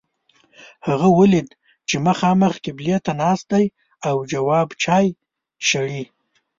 هغه 0.87 1.07
ولید 1.19 1.49
چې 1.89 1.95
مخامخ 2.07 2.53
قبلې 2.65 2.95
ته 3.05 3.11
ناست 3.21 3.45
دی 3.51 3.65
او 4.09 4.15
جواب 4.31 4.67
چای 4.83 5.05
شړي. 5.67 6.03